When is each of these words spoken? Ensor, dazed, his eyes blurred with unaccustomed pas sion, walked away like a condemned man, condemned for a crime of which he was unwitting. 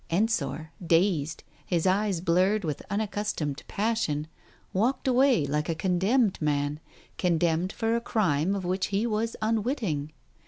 Ensor, 0.09 0.71
dazed, 0.83 1.43
his 1.63 1.85
eyes 1.85 2.21
blurred 2.21 2.63
with 2.63 2.81
unaccustomed 2.89 3.61
pas 3.67 3.99
sion, 3.99 4.25
walked 4.73 5.07
away 5.07 5.45
like 5.45 5.69
a 5.69 5.75
condemned 5.75 6.41
man, 6.41 6.79
condemned 7.19 7.71
for 7.71 7.95
a 7.95 8.01
crime 8.01 8.55
of 8.55 8.65
which 8.65 8.87
he 8.87 9.05
was 9.05 9.35
unwitting. 9.43 10.11